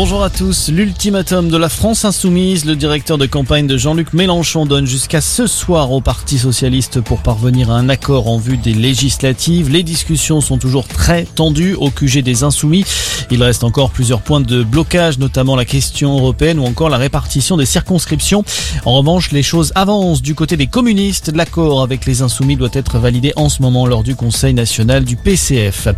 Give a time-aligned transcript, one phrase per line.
[0.00, 0.68] Bonjour à tous.
[0.68, 5.48] L'ultimatum de la France insoumise, le directeur de campagne de Jean-Luc Mélenchon donne jusqu'à ce
[5.48, 9.70] soir au Parti socialiste pour parvenir à un accord en vue des législatives.
[9.70, 12.84] Les discussions sont toujours très tendues au QG des insoumis.
[13.30, 17.56] Il reste encore plusieurs points de blocage, notamment la question européenne ou encore la répartition
[17.56, 18.44] des circonscriptions.
[18.84, 21.30] En revanche, les choses avancent du côté des communistes.
[21.34, 25.16] L'accord avec les insoumis doit être validé en ce moment lors du Conseil national du
[25.16, 25.88] PCF.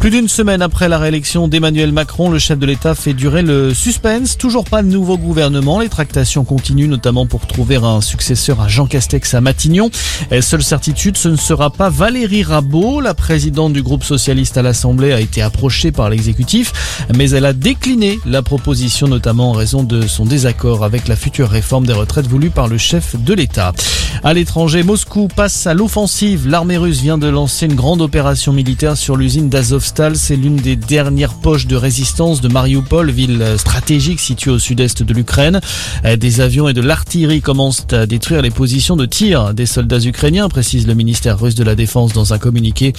[0.00, 3.74] Plus d'une semaine après la réélection d'Emmanuel Macron, le chef de l'État fait durer le
[3.74, 4.38] suspense.
[4.38, 5.80] Toujours pas de nouveau gouvernement.
[5.80, 9.90] Les tractations continuent, notamment pour trouver un successeur à Jean Castex à Matignon.
[10.40, 13.00] Seule certitude, ce ne sera pas Valérie Rabault.
[13.00, 16.72] La présidente du groupe socialiste à l'Assemblée a été approchée par l'exécutif,
[17.14, 21.48] mais elle a décliné la proposition, notamment en raison de son désaccord avec la future
[21.48, 23.72] réforme des retraites voulue par le chef de l'État.
[24.24, 26.48] À l'étranger, Moscou passe à l'offensive.
[26.48, 30.16] L'armée russe vient de lancer une grande opération militaire sur l'usine d'Azovstal.
[30.16, 35.14] C'est l'une des dernières poches de résistance de Mariupol, ville stratégique située au sud-est de
[35.14, 35.60] l'Ukraine.
[36.04, 40.00] Euh, des avions et de l'artillerie commencent à détruire les positions de tir des soldats
[40.00, 42.92] ukrainiens, précise le ministère russe de la Défense dans un communiqué.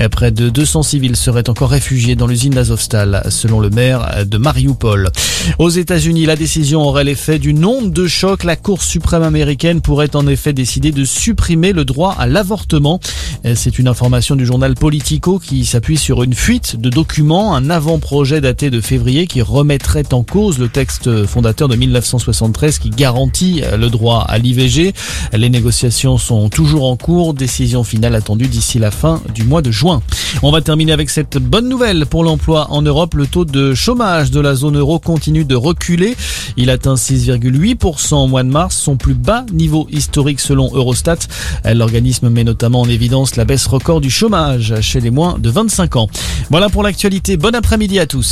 [0.00, 4.38] Euh, près de 200 civils seraient encore réfugiés dans l'usine d'Azovstal, selon le maire de
[4.38, 5.10] Mariupol.
[5.58, 8.44] Aux États-Unis, la décision aurait l'effet d'une onde de choc.
[8.44, 13.00] La Cour suprême américaine pourrait en effet décider de supprimer le droit à l'avortement.
[13.44, 17.70] Euh, c'est une information du journal Politico qui s'appuie sur une fuite de documents, un
[17.70, 22.90] avant-projet daté de février qui remet remettrait en cause le texte fondateur de 1973 qui
[22.90, 24.94] garantit le droit à l'IVG.
[25.32, 29.72] Les négociations sont toujours en cours, décision finale attendue d'ici la fin du mois de
[29.72, 30.02] juin.
[30.42, 33.14] On va terminer avec cette bonne nouvelle pour l'emploi en Europe.
[33.14, 36.16] Le taux de chômage de la zone euro continue de reculer.
[36.56, 41.18] Il atteint 6,8% au mois de mars, son plus bas niveau historique selon Eurostat.
[41.64, 45.96] L'organisme met notamment en évidence la baisse record du chômage chez les moins de 25
[45.96, 46.08] ans.
[46.50, 47.36] Voilà pour l'actualité.
[47.36, 48.24] Bon après-midi à tous.